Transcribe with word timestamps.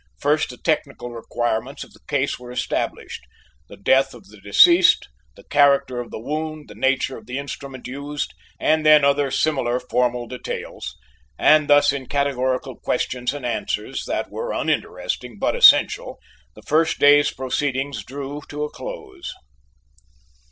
First 0.17 0.49
the 0.49 0.57
technical 0.57 1.11
requirements 1.11 1.83
of 1.83 1.93
the 1.93 1.99
case 2.07 2.39
were 2.39 2.49
established: 2.51 3.21
the 3.69 3.77
death 3.77 4.15
of 4.15 4.29
the 4.29 4.41
deceased, 4.41 5.07
the 5.35 5.43
character 5.43 5.99
of 5.99 6.09
the 6.09 6.17
wound, 6.19 6.67
the 6.69 6.73
nature 6.73 7.19
of 7.19 7.27
the 7.27 7.37
instrument 7.37 7.85
used, 7.87 8.33
and 8.59 8.83
then 8.83 9.05
other 9.05 9.29
similar 9.29 9.79
formal 9.79 10.25
details; 10.27 10.97
and 11.37 11.67
thus 11.67 11.93
in 11.93 12.07
categorical 12.07 12.79
questions 12.79 13.31
and 13.31 13.45
answers 13.45 14.05
that 14.05 14.31
were 14.31 14.51
uninteresting, 14.53 15.37
but 15.37 15.55
essential, 15.55 16.17
the 16.55 16.63
first 16.63 16.97
day's 16.97 17.29
proceedings 17.29 18.03
drew 18.03 18.41
to 18.49 18.63
a 18.63 18.71
close. 18.71 19.31